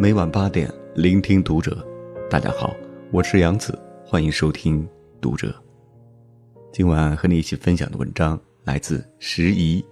[0.00, 1.76] 每晚八点，聆听读者。
[2.30, 2.74] 大家好，
[3.10, 4.88] 我是杨子，欢迎收听
[5.20, 5.54] 读者。
[6.72, 9.84] 今晚和你一起分享的文章来自时宜。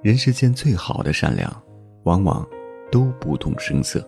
[0.00, 1.54] 人世间最好的善良，
[2.04, 2.48] 往往
[2.90, 4.02] 都不动声色。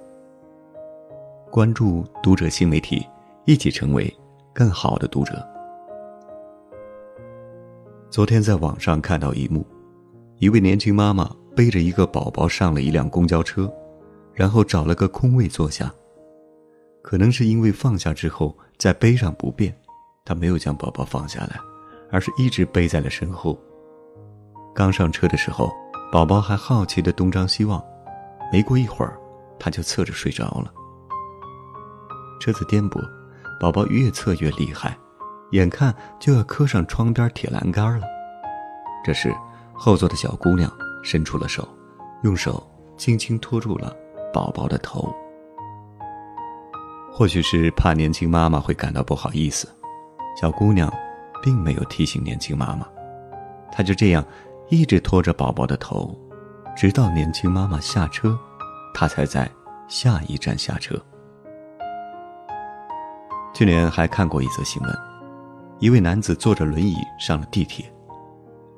[1.51, 3.07] 关注读者新媒体，
[3.45, 4.11] 一起成为
[4.55, 5.47] 更好的读者。
[8.09, 9.63] 昨天在网上看到一幕，
[10.39, 13.71] 一位年轻妈妈背着一个宝宝上了一辆公交车。
[14.37, 15.93] 然后找了个空位坐下。
[17.03, 19.77] 可能是因为放下之后再背上不便，
[20.25, 21.59] 他没有将宝宝放下来，
[22.11, 23.59] 而是一直背在了身后。
[24.75, 25.73] 刚上车的时候，
[26.13, 27.83] 宝宝还好奇的东张西望，
[28.53, 29.19] 没过一会儿，
[29.59, 30.73] 他就侧着睡着了。
[32.41, 33.01] 车子颠簸，
[33.59, 34.99] 宝宝越侧越厉害，
[35.53, 38.07] 眼看就要磕上窗边铁栏杆了。
[39.05, 39.33] 这时，
[39.73, 40.71] 后座的小姑娘
[41.03, 41.67] 伸出了手，
[42.25, 42.69] 用手
[42.99, 43.97] 轻轻托住了。
[44.37, 45.11] 宝宝的头，
[47.11, 49.67] 或许是怕年轻妈妈会感到不好意思，
[50.39, 50.93] 小姑娘
[51.43, 52.87] 并没有提醒年轻妈妈，
[53.73, 54.23] 她就这样
[54.69, 56.15] 一直拖着宝宝的头，
[56.77, 58.39] 直到年轻妈妈下车，
[58.93, 59.51] 她才在
[59.89, 61.03] 下一站下车。
[63.55, 64.95] 去年还看过一则新闻，
[65.79, 67.91] 一位男子坐着轮椅上了地铁，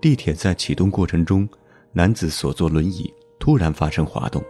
[0.01, 1.49] 地铁在启动过程中，
[1.91, 4.41] 男子所坐轮椅突然发生滑动。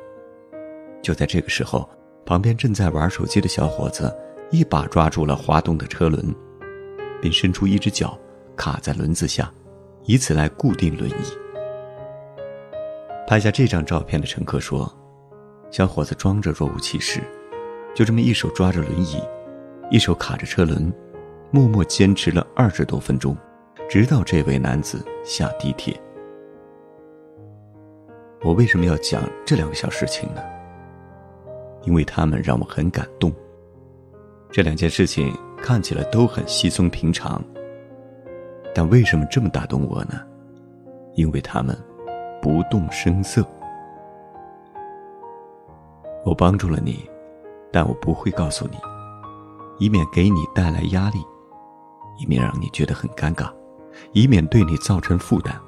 [1.02, 1.88] 就在这个时候，
[2.26, 4.14] 旁边正在玩手机的小伙子
[4.50, 6.34] 一把抓住了滑动的车轮，
[7.20, 8.18] 并伸出一只脚
[8.56, 9.50] 卡在轮子下，
[10.04, 11.38] 以此来固定轮椅。
[13.26, 14.90] 拍下这张照片的乘客说
[15.70, 17.20] ：“小伙子装着若无其事，
[17.94, 19.22] 就这么一手抓着轮椅，
[19.90, 20.92] 一手卡着车轮，
[21.50, 23.36] 默默坚持了二十多分钟，
[23.88, 25.98] 直到这位男子下地铁。”
[28.42, 30.42] 我为什么要讲这两个小事情呢？
[31.88, 33.32] 因为他们让我很感动。
[34.50, 37.42] 这两件事情看起来都很稀松平常，
[38.74, 40.20] 但为什么这么打动我呢？
[41.14, 41.74] 因为他们
[42.42, 43.42] 不动声色。
[46.26, 47.08] 我帮助了你，
[47.72, 48.76] 但我不会告诉你，
[49.78, 51.18] 以免给你带来压力，
[52.18, 53.50] 以免让你觉得很尴尬，
[54.12, 55.58] 以免对你造成负担。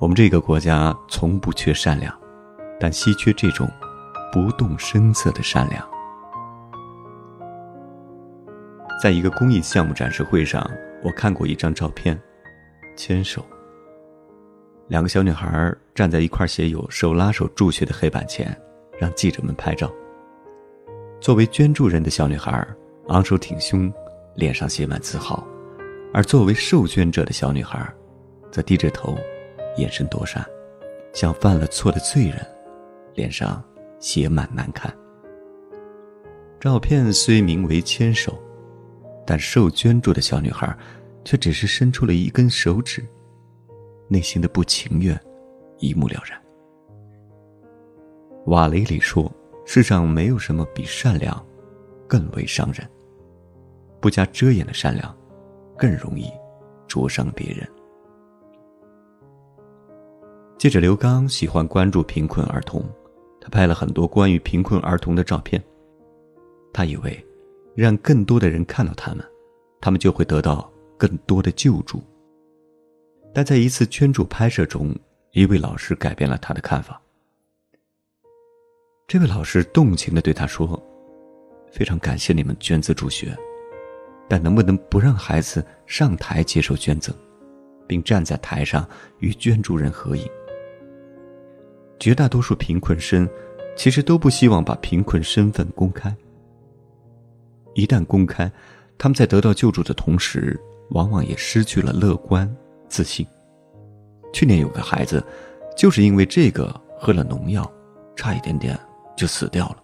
[0.00, 2.12] 我们这个国家从不缺善良，
[2.80, 3.70] 但稀缺这种。
[4.32, 5.88] 不动声色的善良。
[9.02, 10.68] 在一个公益项目展示会上，
[11.04, 12.18] 我看过一张照片，
[12.96, 13.44] 牵手。
[14.88, 18.56] 两个小女孩站在一块写有“手拉手助学”的黑板前，
[18.98, 19.92] 让记者们拍照。
[21.20, 22.66] 作为捐助人的小女孩
[23.08, 23.92] 昂首挺胸，
[24.34, 25.44] 脸上写满自豪；
[26.14, 27.86] 而作为受捐者的小女孩，
[28.50, 29.16] 则低着头，
[29.76, 30.44] 眼神躲闪，
[31.12, 32.36] 像犯了错的罪人，
[33.14, 33.62] 脸上。
[33.98, 34.94] 写满难看。
[36.58, 38.38] 照片虽名为牵手，
[39.26, 40.76] 但受捐助的小女孩，
[41.24, 43.04] 却只是伸出了一根手指，
[44.08, 45.18] 内心的不情愿，
[45.78, 46.40] 一目了然。
[48.46, 49.30] 瓦雷里说
[49.66, 51.44] ：“世上没有什么比善良，
[52.08, 52.88] 更为伤人。
[54.00, 55.14] 不加遮掩的善良，
[55.76, 56.30] 更容易
[56.86, 57.68] 灼伤别人。”
[60.56, 62.82] 记者刘刚喜欢关注贫困儿童。
[63.46, 65.62] 他拍了很多关于贫困儿童的照片。
[66.72, 67.24] 他以为，
[67.76, 69.24] 让更多的人看到他们，
[69.80, 70.68] 他们就会得到
[70.98, 72.02] 更多的救助。
[73.32, 74.92] 但在一次捐助拍摄中，
[75.30, 77.00] 一位老师改变了他的看法。
[79.06, 80.82] 这位老师动情的对他说
[81.70, 83.32] ：“非常感谢你们捐资助学，
[84.28, 87.14] 但能不能不让孩子上台接受捐赠，
[87.86, 88.84] 并站在台上
[89.20, 90.28] 与捐助人合影？”
[91.98, 93.28] 绝大多数贫困生，
[93.76, 96.14] 其实都不希望把贫困身份公开。
[97.74, 98.50] 一旦公开，
[98.96, 100.58] 他们在得到救助的同时，
[100.90, 102.50] 往往也失去了乐观
[102.88, 103.26] 自信。
[104.32, 105.24] 去年有个孩子，
[105.76, 107.70] 就是因为这个喝了农药，
[108.14, 108.78] 差一点点
[109.16, 109.76] 就死掉了。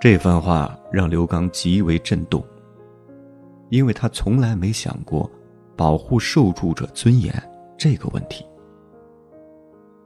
[0.00, 2.44] 这番话让刘刚极为震动，
[3.68, 5.28] 因为他从来没想过
[5.76, 7.34] 保护受助者尊严
[7.76, 8.44] 这个问题。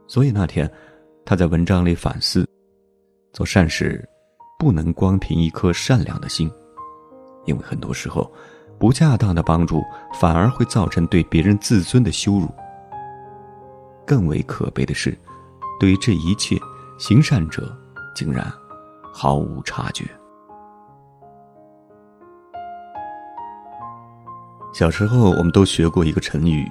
[0.07, 0.69] 所以那天，
[1.25, 2.47] 他在文章里反思：
[3.31, 4.07] 做善事，
[4.59, 6.51] 不能光凭一颗善良的心，
[7.45, 8.31] 因为很多时候，
[8.77, 9.81] 不恰当的帮助
[10.13, 12.47] 反而会造成对别人自尊的羞辱。
[14.05, 15.17] 更为可悲的是，
[15.79, 16.57] 对于这一切，
[16.99, 17.75] 行善者
[18.13, 18.45] 竟然
[19.13, 20.05] 毫无察觉。
[24.73, 26.69] 小时候，我们都学过一个成语：“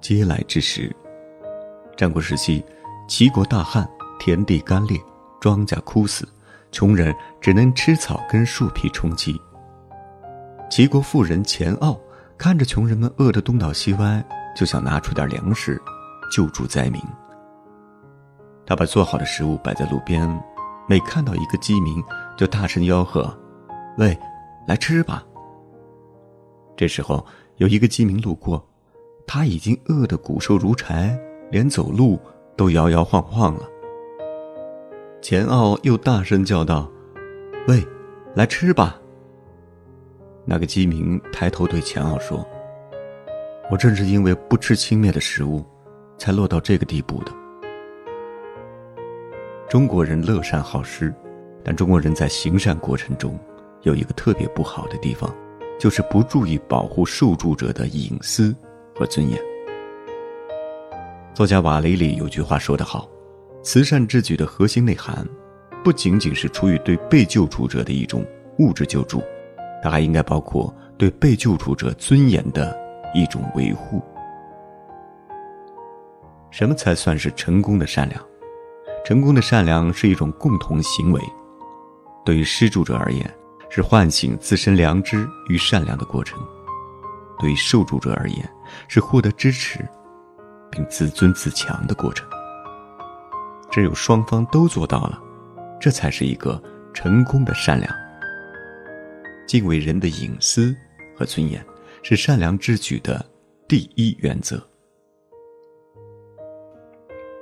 [0.00, 0.94] 嗟来之食。”
[1.98, 2.64] 战国时期。
[3.08, 3.88] 齐国大旱
[4.20, 5.00] 田地干裂，
[5.40, 6.28] 庄稼枯死，
[6.70, 9.34] 穷人只能吃草根树皮充饥。
[10.70, 11.98] 齐国富人钱骜
[12.36, 14.22] 看着穷人们饿得东倒西歪，
[14.54, 15.80] 就想拿出点粮食
[16.30, 17.02] 救助灾民。
[18.66, 20.28] 他把做好的食物摆在路边，
[20.86, 22.04] 每看到一个饥民，
[22.36, 23.34] 就大声吆喝
[23.96, 24.16] ：“喂，
[24.66, 25.24] 来吃吧！”
[26.76, 28.62] 这时候有一个饥民路过，
[29.26, 31.18] 他已经饿得骨瘦如柴，
[31.50, 32.18] 连走路
[32.56, 33.62] 都摇摇晃晃了。
[35.20, 36.88] 钱奥又大声叫道
[37.66, 37.84] ：“喂，
[38.34, 39.00] 来吃吧！”
[40.44, 42.46] 那个饥民抬头对钱奥说
[43.70, 45.62] ：“我正是因为不吃轻蔑的食物，
[46.16, 47.32] 才落到这个地步的。”
[49.68, 51.12] 中国人乐善好施，
[51.62, 53.38] 但中国人在行善过程中
[53.82, 55.34] 有一个特别不好的地方，
[55.78, 58.54] 就是不注意保护受助者的隐私
[58.94, 59.38] 和尊严。
[61.38, 63.08] 作家瓦雷里有句话说得好
[63.62, 65.24] ：“慈善之举的核心内涵，
[65.84, 68.26] 不仅仅是出于对被救助者的一种
[68.58, 69.22] 物质救助。”
[69.80, 72.76] 它还应该包括对被救助者尊严的
[73.14, 74.02] 一种维护。
[76.50, 78.20] 什么才算是成功的善良？
[79.04, 81.22] 成功的善良是一种共同行为，
[82.24, 83.32] 对于施助者而言，
[83.70, 86.36] 是唤醒自身良知与善良的过程；
[87.38, 88.50] 对于受助者而言，
[88.88, 89.88] 是获得支持，
[90.70, 92.28] 并自尊自强的过程。
[93.70, 95.20] 只有双方都做到了，
[95.78, 96.60] 这才是一个
[96.94, 97.94] 成功的善良。
[99.46, 100.74] 敬畏人的隐私
[101.16, 101.64] 和尊严，
[102.02, 103.24] 是善良之举的
[103.66, 104.62] 第一原则。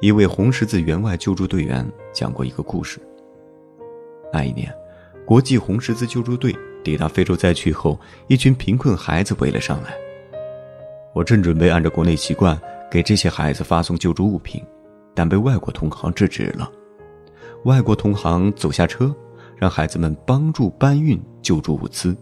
[0.01, 3.01] 一位红十字援外救助队员讲过一个故事。
[4.33, 4.73] 那一年，
[5.25, 9.95] 国际红十字救助队抵达非洲灾区后，一群贫困孩子围了上来。
[11.15, 12.61] 我正准备按照国内习惯
[12.91, 14.65] 给这些孩子发送救助物品，
[15.15, 16.71] 但被外国同行制止了。
[17.65, 19.15] 外国同行走下车。
[19.59, 22.15] 让孩子们帮助搬运救助物资，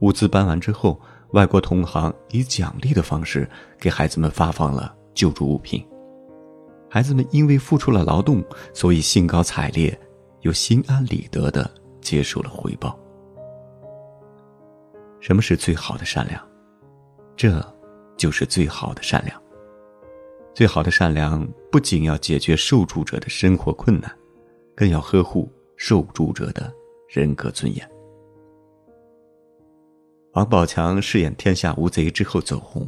[0.00, 1.00] 物资搬完之后，
[1.34, 3.48] 外国同行以奖励的方式
[3.78, 5.86] 给孩子们发放了救助物品。
[6.90, 9.96] 孩子们因为付出了劳动，所以兴高采烈，
[10.40, 11.70] 又心安理得的
[12.00, 12.98] 接受了回报。
[15.20, 16.44] 什么是最好的善良？
[17.36, 17.64] 这，
[18.16, 19.41] 就是最好的善良。
[20.54, 24.10] 最好的善良不仅要解决受助者的生活困难，
[24.74, 25.50] 更要呵护。
[25.74, 26.72] 受助者的
[27.08, 27.90] 人格尊严。
[30.34, 32.86] 王宝强饰演天下无贼之后走红，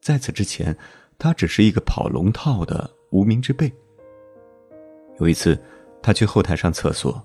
[0.00, 0.74] 在此之前，
[1.18, 3.70] 他只是一个跑龙套的无名之辈。
[5.18, 5.60] 有一次，
[6.00, 7.22] 他去后台上厕所，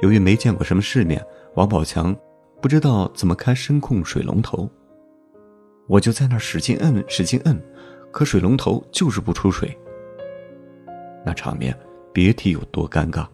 [0.00, 1.22] 由于没见过什么世面，
[1.54, 2.16] 王宝强
[2.62, 4.66] 不知道怎么开声控水龙头，
[5.86, 7.62] 我就在那儿使劲摁，使劲摁，
[8.10, 9.76] 可水龙头就是不出水。
[11.24, 11.76] 那场面
[12.12, 13.26] 别提有多尴尬。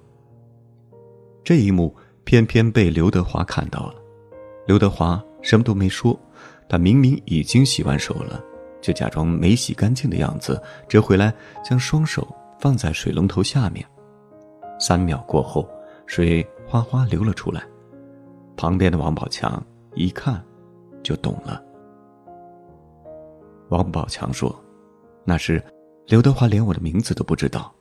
[1.44, 3.94] 这一幕偏偏被刘德华看到了，
[4.66, 6.18] 刘德华什么都没说，
[6.68, 8.42] 他明明已经洗完手了，
[8.80, 11.34] 就假装没洗干净的样子，折回来
[11.64, 12.26] 将双手
[12.58, 13.84] 放在水龙头下面。
[14.78, 15.68] 三秒过后，
[16.06, 17.62] 水哗哗流了出来。
[18.56, 19.60] 旁边的王宝强
[19.94, 20.42] 一看，
[21.02, 21.62] 就懂了。
[23.70, 24.54] 王宝强说
[25.24, 25.62] ：“那时
[26.06, 27.72] 刘德华连我的名字都不知道。”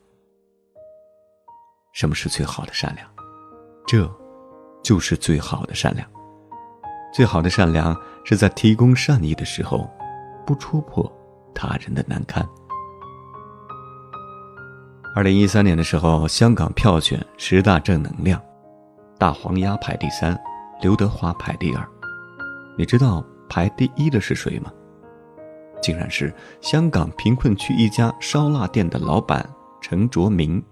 [1.93, 3.07] 什么是最好的善良？
[3.85, 4.09] 这，
[4.81, 6.07] 就是最好的善良。
[7.13, 7.93] 最好的善良
[8.23, 9.89] 是在提供善意的时候，
[10.45, 11.11] 不戳破
[11.53, 12.47] 他人的难堪。
[15.13, 18.41] 二零一三年的时候，香港票选十大正能量，
[19.17, 20.41] 大黄鸭排第三，
[20.81, 21.85] 刘德华排第二。
[22.77, 24.71] 你知道排第一的是谁吗？
[25.81, 29.47] 竟然是香港贫困区一家烧腊店的老板
[29.81, 30.63] 陈卓明。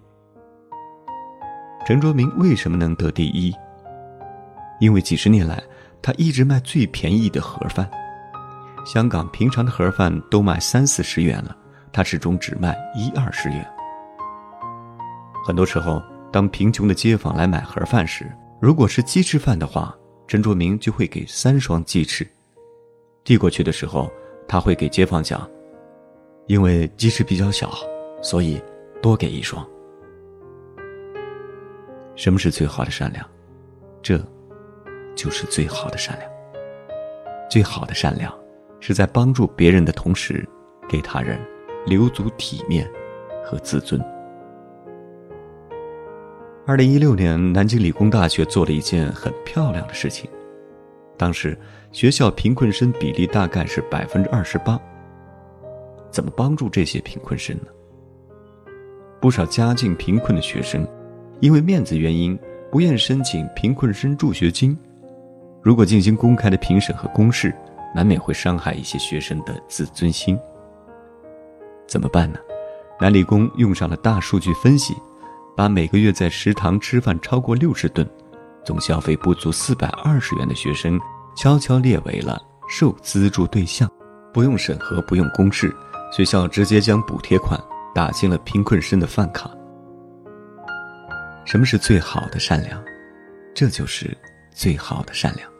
[1.86, 3.54] 陈卓明为什么能得第一？
[4.78, 5.62] 因为几十年来，
[6.00, 7.90] 他一直卖最便宜的盒饭。
[8.86, 11.54] 香港平常的盒饭都卖三四十元了，
[11.92, 13.66] 他始终只卖一二十元。
[15.46, 16.02] 很多时候，
[16.32, 19.94] 当贫穷的街坊来买盒饭时，如果是鸡翅饭的话，
[20.26, 22.26] 陈卓明就会给三双鸡翅。
[23.24, 24.10] 递过去的时候，
[24.50, 25.48] 他会给街坊讲
[26.48, 27.70] ：“因为鸡翅比较小，
[28.20, 28.60] 所以
[29.00, 29.64] 多给一双。”
[32.16, 33.24] 什么是最好的善良？
[34.02, 34.20] 这，
[35.14, 36.28] 就是最好的善良。
[37.48, 38.36] 最好的善良，
[38.80, 40.44] 是在帮助别人的同时，
[40.88, 41.38] 给他人
[41.86, 42.90] 留足体面
[43.44, 44.04] 和自尊。
[46.66, 50.28] 二零一六年，南京理工大学做了一件很漂亮的事情。
[51.20, 51.54] 当时
[51.92, 54.80] 学校贫困生比例大概是百分之二十八。
[56.10, 57.66] 怎么帮助这些贫困生呢？
[59.20, 60.88] 不少家境贫困的学生，
[61.40, 62.38] 因为面子原因
[62.70, 64.74] 不愿申请贫困生助学金。
[65.60, 67.54] 如果进行公开的评审和公示，
[67.94, 70.38] 难免会伤害一些学生的自尊心。
[71.86, 72.38] 怎么办呢？
[72.98, 74.94] 南理工用上了大数据分析，
[75.54, 78.08] 把每个月在食堂吃饭超过六十顿、
[78.64, 81.00] 总消费不足四百二十元的学生，
[81.36, 83.90] 悄悄列为了受资助对象，
[84.32, 85.74] 不用审核，不用公示，
[86.12, 87.58] 学校直接将补贴款
[87.94, 89.50] 打进了贫困生的饭卡。
[91.44, 92.82] 什么是最好的善良？
[93.54, 94.16] 这就是
[94.54, 95.50] 最好的善良。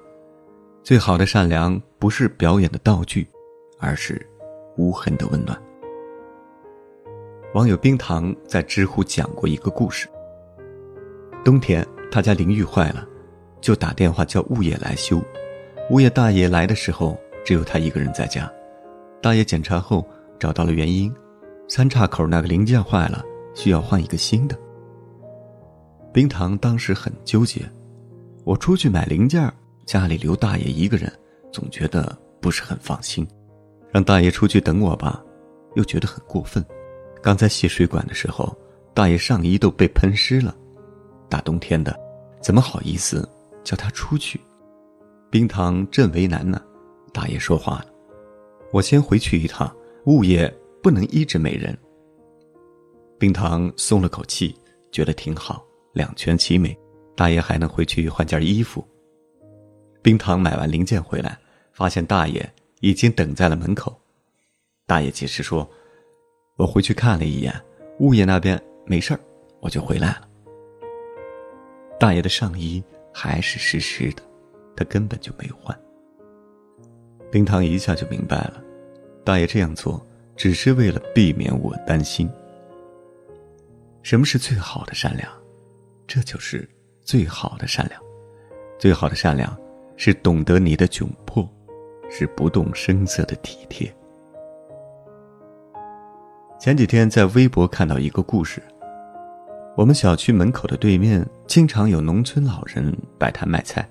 [0.83, 3.27] 最好的善良不是表演的道具，
[3.79, 4.25] 而是
[4.77, 5.61] 无痕的温暖。
[7.55, 10.09] 网友冰糖在知乎讲过一个故事。
[11.45, 13.07] 冬天他家淋浴坏了，
[13.61, 15.23] 就打电话叫物业来修。
[15.91, 18.51] 物业大爷来的时候，只有他一个人在家。
[19.23, 20.07] 大爷检查后
[20.39, 21.13] 找到了原因，
[21.69, 23.25] 三岔口那个零件坏了，
[23.55, 24.59] 需要换一个新的。
[26.13, 27.63] 冰糖当时很纠结，
[28.45, 29.53] 我出去买零件。
[29.87, 31.13] 家里留大爷一个人，
[31.53, 33.27] 总觉得不是很放心，
[33.91, 35.21] 让大爷出去等我吧，
[35.75, 36.65] 又觉得很过分。
[37.21, 38.57] 刚才洗水管的时候，
[38.95, 40.55] 大爷上衣都被喷湿了，
[41.31, 41.99] 大冬天的，
[42.43, 43.27] 怎么好意思
[43.65, 44.41] 叫他出去？
[45.31, 46.61] 冰糖正为难呢，
[47.13, 47.87] 大爷说话了
[48.73, 49.73] ：“我先回去一趟，
[50.07, 51.77] 物业不能一直没人。”
[53.17, 54.57] 冰糖松了口气，
[54.91, 56.77] 觉得挺好，两全其美，
[57.15, 58.85] 大爷还能回去换件衣服。
[60.03, 61.39] 冰糖买完零件回来，
[61.73, 63.97] 发现大爷已经等在了门口。
[64.87, 65.71] 大爷解释说
[66.57, 67.55] ：“我回去看了一眼，
[68.01, 69.21] 物业那边没事儿，
[69.61, 70.27] 我就回来了。”
[72.01, 74.23] 大爷的上衣还是湿湿的，
[74.75, 75.79] 他根本就没换。
[77.31, 78.61] 冰糖一下就明白了，
[79.23, 80.05] 大爷这样做
[80.35, 82.27] 只是为了避免我担心。
[84.03, 85.31] 什么是最好的善良？
[86.07, 86.67] 这就是
[87.03, 88.03] 最好的善良，
[88.79, 89.55] 最好的善良。
[90.03, 91.47] 是懂得你的窘迫，
[92.09, 93.95] 是不动声色的体贴。
[96.59, 98.63] 前几天在微博看到一个故事，
[99.77, 103.85] 我们小区门口的对面经常有农村老人摆摊卖菜，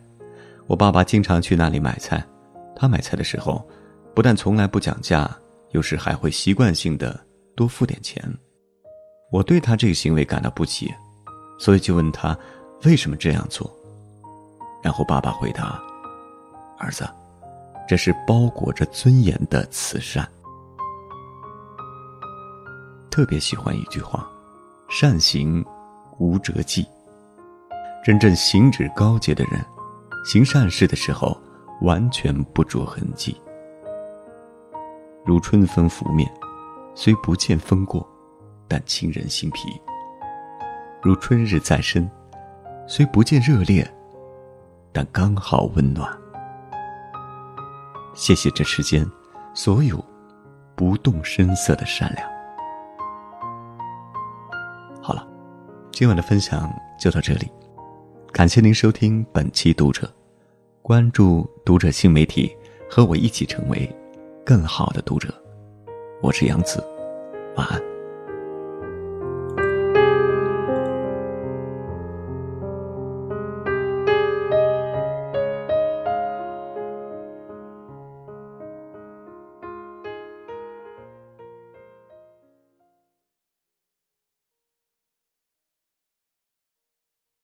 [0.66, 2.25] 我爸爸经常去那里买菜。
[2.74, 3.68] 他买菜的时候，
[4.16, 5.30] 不但从来不讲价，
[5.72, 7.20] 有时还会习惯性的
[7.58, 8.24] 多付点钱。
[9.30, 10.88] 我对他这个行为感到不解，
[11.60, 12.34] 所以就问他
[12.86, 13.70] 为什么这样做。
[14.82, 15.84] 然后爸爸回答。
[16.78, 17.06] 儿子，
[17.89, 20.25] 这是包裹着尊严的慈善。
[23.12, 24.25] 特别喜欢一句话
[24.89, 25.62] ：“善行
[26.20, 26.88] 无辙迹。”
[28.03, 29.63] 真正行止高洁的人，
[30.25, 31.38] 行善事的时候
[31.82, 33.39] 完全不着痕迹。
[35.25, 36.32] 如春风拂面，
[36.96, 38.08] 虽不见风过，
[38.68, 39.70] 但沁人心脾；
[41.01, 42.10] 如春日再生，
[42.88, 43.88] 虽不见热烈，
[44.91, 46.10] 但刚好温暖。
[48.15, 49.06] 谢谢这世间
[49.53, 50.03] 所有
[50.75, 52.27] 不动声色的善良。
[55.01, 55.27] 好了，
[55.91, 57.51] 今晚的分享就到这里，
[58.39, 60.10] 感谢您收听本期读者，
[60.81, 62.55] 关注读者新媒体，
[62.89, 63.93] 和我一起成为
[64.46, 65.27] 更好的读者。
[66.22, 66.81] 我是杨子，
[67.58, 67.88] 晚安。